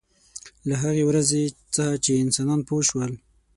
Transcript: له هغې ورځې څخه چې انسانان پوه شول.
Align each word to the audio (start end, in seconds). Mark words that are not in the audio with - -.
له 0.67 0.75
هغې 0.83 1.03
ورځې 1.09 1.43
څخه 1.75 1.93
چې 2.03 2.21
انسانان 2.23 2.59
پوه 2.67 2.81
شول. 2.89 3.11